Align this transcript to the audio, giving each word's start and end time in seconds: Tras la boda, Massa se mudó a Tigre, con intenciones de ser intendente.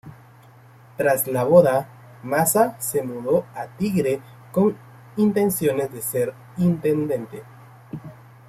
Tras 0.97 1.27
la 1.27 1.43
boda, 1.43 1.87
Massa 2.23 2.75
se 2.81 3.03
mudó 3.03 3.45
a 3.53 3.67
Tigre, 3.77 4.19
con 4.51 4.75
intenciones 5.15 5.93
de 5.93 6.01
ser 6.01 6.33
intendente. 6.57 7.43